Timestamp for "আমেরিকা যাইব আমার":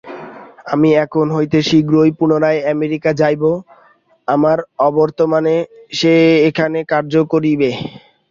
2.73-4.57